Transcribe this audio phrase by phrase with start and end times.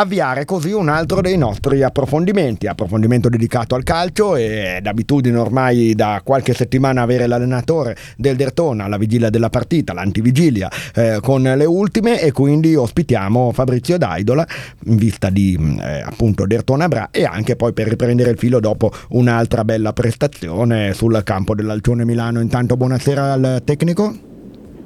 [0.00, 6.22] avviare così un altro dei nostri approfondimenti, approfondimento dedicato al calcio e d'abitudine ormai da
[6.24, 12.20] qualche settimana avere l'allenatore del Dertona alla vigilia della partita, l'antivigilia eh, con le ultime
[12.20, 14.46] e quindi ospitiamo Fabrizio Daidola
[14.86, 18.90] in vista di eh, appunto Dertona Bra e anche poi per riprendere il filo dopo
[19.10, 22.40] un'altra bella prestazione sul campo dell'Alcione Milano.
[22.40, 24.14] Intanto buonasera al tecnico.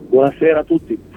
[0.08, 1.13] Buonasera a tutti.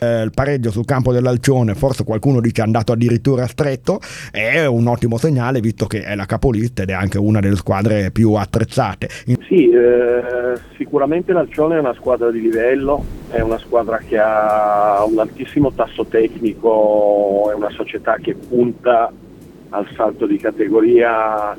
[0.00, 4.00] Eh, il pareggio sul campo dell'Alcione, forse qualcuno dice è andato addirittura stretto,
[4.30, 8.10] è un ottimo segnale visto che è la capolista ed è anche una delle squadre
[8.10, 9.08] più attrezzate.
[9.46, 15.18] Sì, eh, sicuramente l'Alcione è una squadra di livello, è una squadra che ha un
[15.18, 19.12] altissimo tasso tecnico, è una società che punta
[19.70, 21.56] al salto di categoria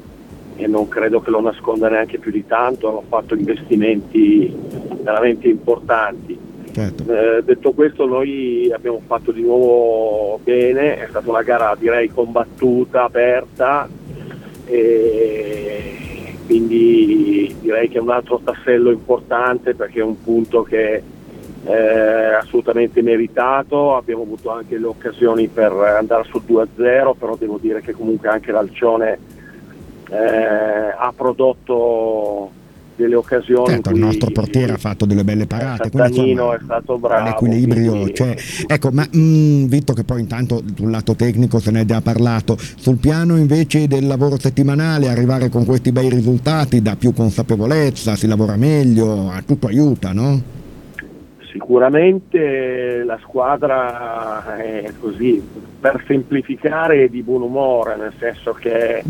[0.58, 4.54] e non credo che lo nasconda neanche più di tanto, hanno fatto investimenti
[5.02, 6.35] veramente importanti
[6.76, 7.06] Certo.
[7.08, 13.06] Eh, detto questo noi abbiamo fatto di nuovo bene, è stata una gara direi combattuta,
[13.06, 13.88] aperta
[14.66, 21.02] e quindi direi che è un altro tassello importante perché è un punto che
[21.64, 27.80] è assolutamente meritato, abbiamo avuto anche le occasioni per andare sul 2-0, però devo dire
[27.80, 29.18] che comunque anche l'Alcione
[30.10, 32.52] eh, ha prodotto
[32.96, 33.68] delle occasioni.
[33.68, 35.90] Certo, il nostro portiere ha fatto delle belle parate.
[35.90, 37.28] Quindi, insomma, è stato bravo.
[37.30, 38.36] L'equilibrio cioè,
[38.68, 42.02] ecco, ma mh, mm, visto che poi intanto sul lato tecnico se ne è già
[42.02, 48.16] parlato, sul piano invece del lavoro settimanale, arrivare con questi bei risultati dà più consapevolezza,
[48.16, 50.64] si lavora meglio, tutto aiuta, no?
[51.56, 55.42] Sicuramente la squadra è così,
[55.80, 59.02] per semplificare di buon umore, nel senso che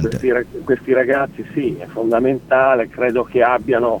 [0.00, 4.00] questi, questi, ragazzi sì, è fondamentale, credo che abbiano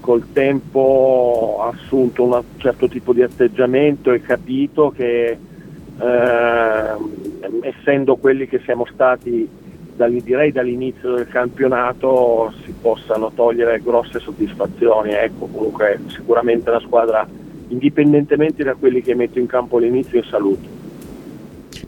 [0.00, 5.36] col tempo assunto un certo tipo di atteggiamento e capito che
[6.00, 6.96] eh,
[7.60, 9.46] essendo quelli che siamo stati
[10.22, 15.12] direi dall'inizio del campionato possano togliere grosse soddisfazioni.
[15.12, 17.26] Ecco, comunque sicuramente la squadra,
[17.68, 20.79] indipendentemente da quelli che metto in campo all'inizio, in salute.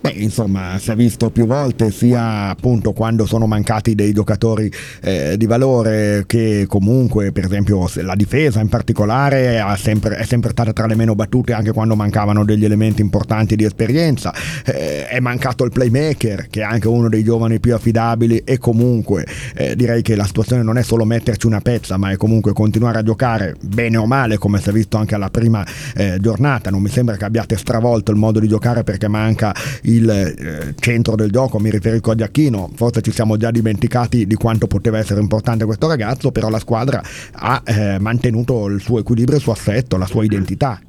[0.01, 4.71] Beh, insomma, si è visto più volte sia appunto quando sono mancati dei giocatori
[5.03, 10.73] eh, di valore che comunque, per esempio, la difesa in particolare sempre, è sempre stata
[10.73, 14.35] tra le meno battute anche quando mancavano degli elementi importanti di esperienza.
[14.65, 19.27] Eh, è mancato il playmaker, che è anche uno dei giovani più affidabili e comunque
[19.55, 22.99] eh, direi che la situazione non è solo metterci una pezza, ma è comunque continuare
[22.99, 25.65] a giocare bene o male, come si è visto anche alla prima
[25.95, 26.71] eh, giornata.
[26.71, 31.15] Non mi sembra che abbiate stravolto il modo di giocare perché manca il eh, centro
[31.17, 35.21] del gioco, mi riferisco a Giacchino, forse ci siamo già dimenticati di quanto poteva essere
[35.21, 39.97] importante questo ragazzo, però la squadra ha eh, mantenuto il suo equilibrio, il suo assetto,
[39.97, 40.81] la sua identità.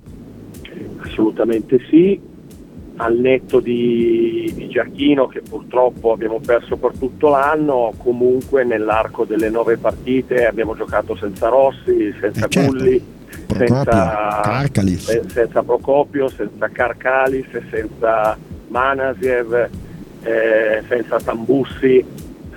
[0.97, 2.19] Assolutamente sì,
[2.97, 9.49] al netto di, di Giacchino che purtroppo abbiamo perso per tutto l'anno, comunque nell'arco delle
[9.49, 12.71] nove partite abbiamo giocato senza Rossi, senza eh certo.
[12.71, 13.01] Gulli,
[13.47, 14.69] senza,
[15.27, 18.37] senza, Procopio, senza Carcalis, senza
[18.73, 19.69] Manasiev,
[20.23, 22.03] eh, senza Tambussi,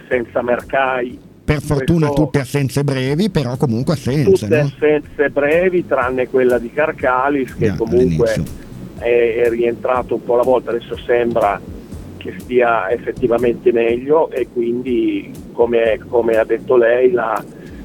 [0.08, 1.20] senza Mercai.
[1.44, 4.46] Per fortuna Questo, tutte assenze brevi, però comunque assenze.
[4.46, 4.62] Tutte no?
[4.62, 8.42] assenze brevi, tranne quella di Carcalis, che yeah, comunque
[8.98, 11.60] è, è, rientrato un po' alla volta, adesso sembra
[12.16, 17.40] che stia effettivamente meglio e quindi, come, come ha detto lei, la,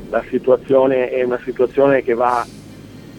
[0.10, 2.44] la situazione è una situazione che va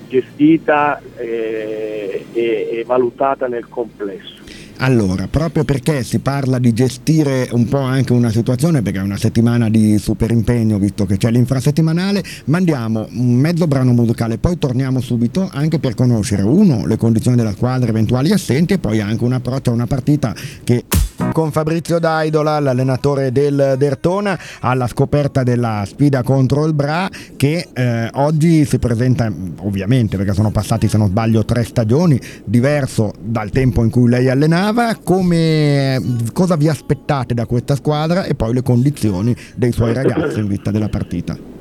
[0.09, 4.41] gestita e, eh, e, e valutata nel complesso.
[4.78, 9.16] Allora, proprio perché si parla di gestire un po' anche una situazione, perché è una
[9.16, 15.00] settimana di super impegno, visto che c'è l'infrasettimanale, mandiamo un mezzo brano musicale, poi torniamo
[15.00, 19.34] subito anche per conoscere, uno, le condizioni della squadra, eventuali assenti, e poi anche un
[19.34, 20.34] approccio a una partita
[20.65, 20.84] che
[21.31, 28.09] con Fabrizio Daidola, l'allenatore del Dertona, alla scoperta della sfida contro il Bra che eh,
[28.15, 33.84] oggi si presenta ovviamente perché sono passati se non sbaglio tre stagioni, diverso dal tempo
[33.84, 36.00] in cui lei allenava, come,
[36.32, 40.70] cosa vi aspettate da questa squadra e poi le condizioni dei suoi ragazzi in vista
[40.70, 41.51] della partita?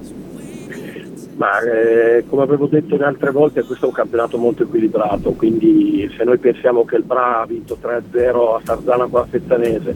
[1.41, 6.07] Ma eh, come avevo detto in altre volte questo è un campionato molto equilibrato, quindi
[6.15, 9.95] se noi pensiamo che il Bra ha vinto 3-0 a Sarzana con la Fezzanese,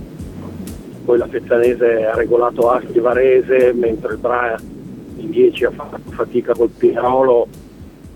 [1.05, 4.59] poi la Fezzanese ha regolato Asti Varese, mentre il Bra
[5.17, 7.47] in 10 ha fatto fatica col Pirolo,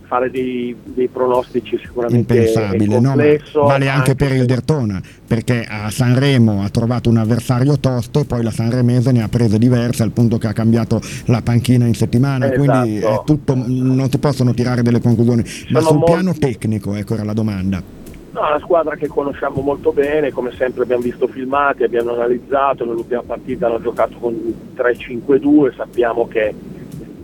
[0.09, 5.91] fare dei, dei pronostici sicuramente impensabile, no, vale anche, anche per il Dertona perché a
[5.91, 10.09] Sanremo ha trovato un avversario tosto e poi la Sanremese ne ha prese diverse al
[10.09, 12.59] punto che ha cambiato la panchina in settimana esatto.
[12.59, 16.11] quindi tutto, non si possono tirare delle conclusioni ma sul molti...
[16.11, 17.97] piano tecnico ecco era la domanda
[18.31, 23.23] No, una squadra che conosciamo molto bene, come sempre abbiamo visto filmati, abbiamo analizzato, nell'ultima
[23.23, 24.35] partita hanno giocato con
[24.75, 26.53] 3-5-2, sappiamo che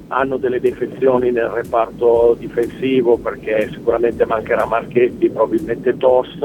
[0.07, 6.37] hanno delle defezioni nel reparto difensivo perché sicuramente mancherà Marchetti, probabilmente Toss.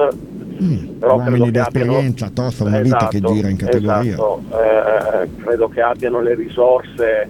[0.62, 2.48] Mm, però uomini di esperienza, abbiano...
[2.48, 4.12] Toss una esatto, vita che gira in categoria.
[4.12, 7.28] Esatto, eh, credo che abbiano le risorse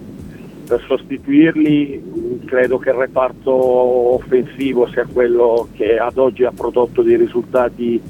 [0.67, 7.17] per sostituirli, credo che il reparto offensivo sia quello che ad oggi ha prodotto dei
[7.17, 8.01] risultati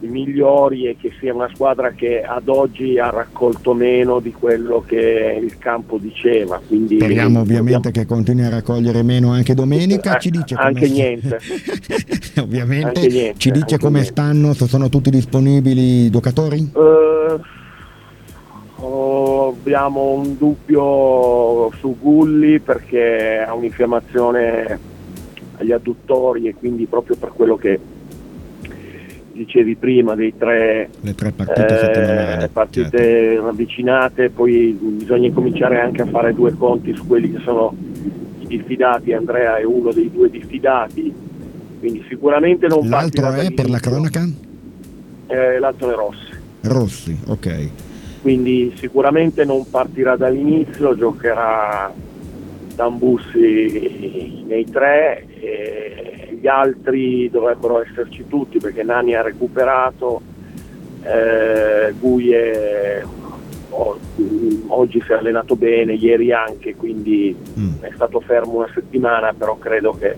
[0.00, 5.38] migliori e che sia una squadra che ad oggi ha raccolto meno di quello che
[5.42, 6.60] il campo diceva.
[6.66, 8.06] Quindi Speriamo ovviamente dobbiamo...
[8.06, 10.18] che continui a raccogliere meno anche domenica.
[10.18, 11.38] Ci dice anche niente.
[12.40, 14.10] ovviamente anche niente, ci dice come niente.
[14.10, 16.70] stanno, se sono tutti disponibili i giocatori?
[18.78, 24.94] Uh, abbiamo un dubbio su Gulli perché ha un'infiammazione
[25.58, 27.80] agli adduttori e quindi proprio per quello che
[29.36, 33.44] dicevi prima dei tre, Le tre partite, eh, partite certo.
[33.44, 37.74] ravvicinate, poi bisogna cominciare anche a fare due conti su quelli che sono
[38.40, 41.12] i diffidati, Andrea è uno dei due diffidati,
[41.78, 44.26] quindi sicuramente non L'altro è per la cronaca?
[45.26, 46.34] Eh, l'altro è Rossi.
[46.62, 47.68] Rossi, ok.
[48.22, 51.92] Quindi sicuramente non partirà dall'inizio, giocherà
[52.74, 55.85] Tambussi nei tre e
[56.38, 60.20] gli altri dovrebbero esserci tutti perché Nani ha recuperato,
[61.02, 63.06] eh, Guie
[63.70, 63.98] oh,
[64.68, 67.80] oggi si è allenato bene, ieri anche, quindi mm.
[67.80, 70.16] è stato fermo una settimana, però credo che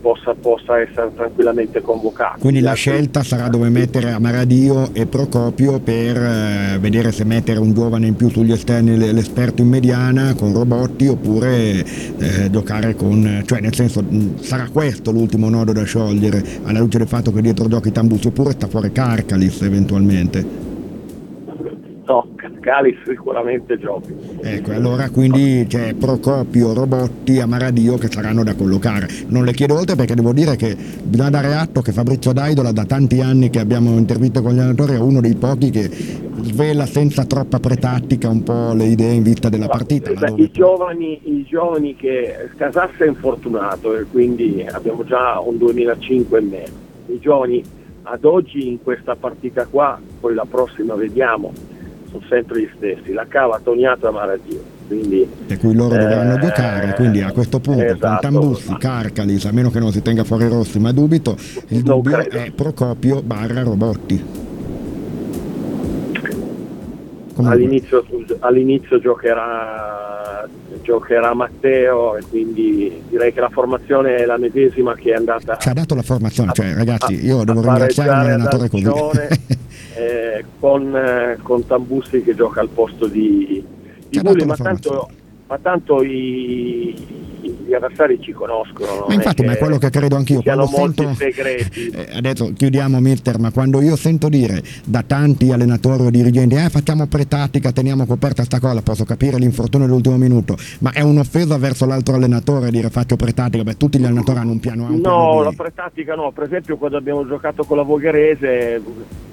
[0.00, 2.38] possa, possa, essere tranquillamente convocato.
[2.40, 7.72] Quindi la scelta sarà dove mettere Amaradio e Procopio per eh, vedere se mettere un
[7.72, 11.84] giovane in più sugli esterni, l'esperto in mediana con Robotti oppure
[12.18, 14.04] eh, giocare con, cioè nel senso
[14.40, 18.52] sarà questo l'ultimo nodo da sciogliere alla luce del fatto che dietro giochi Tambus oppure
[18.52, 20.69] sta fuori Carcalis eventualmente.
[22.10, 22.26] No,
[22.58, 24.12] Calis sicuramente giochi.
[24.42, 29.06] Ecco, allora quindi c'è Procopio, Robotti, Amaradio che saranno da collocare.
[29.28, 32.84] Non le chiedo oltre perché devo dire che bisogna dare atto che Fabrizio Daidola da
[32.84, 37.24] tanti anni che abbiamo interviste con gli allenatori è uno dei pochi che svela senza
[37.26, 40.12] troppa pretattica un po' le idee in vista della partita.
[40.12, 46.38] Beh, i, giovani, I giovani che Casassa è infortunato e quindi abbiamo già un 2005
[46.38, 46.74] e meno.
[47.06, 47.62] I giovani
[48.02, 51.52] ad oggi in questa partita qua, poi la prossima vediamo,
[52.10, 54.78] sono sempre gli stessi, la cava Toniato e Maradio.
[54.86, 59.44] Quindi, e cui loro eh, dovranno giocare, quindi a questo punto esatto, con Tambussi, Carcalis,
[59.44, 61.36] a meno che non si tenga fuori Rossi, ma dubito,
[61.68, 64.48] il dubbio è Procopio barra Robotti.
[67.36, 68.04] All'inizio,
[68.40, 70.46] all'inizio giocherà,
[70.82, 75.68] giocherà, Matteo e quindi direi che la formazione è la medesima che è andata ci
[75.68, 78.84] ha dato la formazione, cioè ragazzi io devo ringraziare un allenatore così
[79.94, 83.64] eh, con, eh, con, Tambussi che gioca al posto di,
[84.08, 85.08] di Bulli, ma tanto,
[85.46, 86.94] ma tanto i,
[87.70, 89.06] gli avversari ci conoscono.
[89.08, 90.42] Ma infatti, ma è quello che credo anch'io.
[90.42, 96.10] Quando sento, eh, adesso chiudiamo Mister, ma quando io sento dire da tanti allenatori o
[96.10, 101.00] dirigenti, eh, facciamo pretattica, teniamo coperta sta cosa, posso capire l'infortunio dell'ultimo minuto, ma è
[101.00, 104.86] un'offesa verso l'altro allenatore dire faccio pretattica, beh tutti gli allenatori hanno un piano.
[104.86, 108.82] Un no, la pretattica no, per esempio quando abbiamo giocato con la Vogherese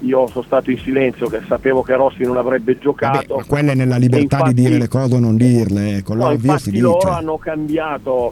[0.00, 3.16] io sono stato in silenzio che sapevo che Rossi non avrebbe giocato.
[3.16, 6.18] Vabbè, ma quella è nella libertà infatti, di dire le cose o non dirle, con
[6.18, 6.36] no,
[6.74, 8.27] loro hanno cambiato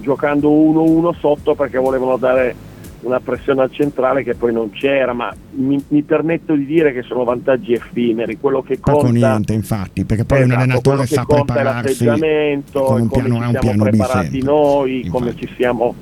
[0.00, 2.68] giocando 1-1 sotto perché volevano dare
[3.02, 7.02] una pressione al centrale che poi non c'era, ma mi, mi permetto di dire che
[7.02, 9.00] sono vantaggi effimeri, quello che conta...
[9.00, 13.58] Poco niente infatti, perché poi esatto, un allenatore sa prepararsi con un piano, come ci
[13.60, 15.10] siamo preparati noi, infatti.
[15.10, 15.94] come ci siamo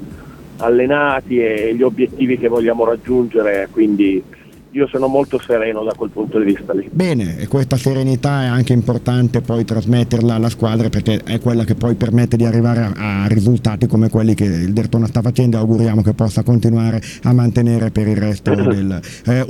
[0.57, 4.23] allenati e gli obiettivi che vogliamo raggiungere, quindi
[4.73, 6.89] io sono molto sereno da quel punto di vista lì.
[6.91, 11.75] Bene, e questa serenità è anche importante poi trasmetterla alla squadra perché è quella che
[11.75, 15.61] poi permette di arrivare a, a risultati come quelli che il Dertona sta facendo e
[15.61, 19.01] auguriamo che possa continuare a mantenere per il resto del...
[19.27, 19.47] Eh,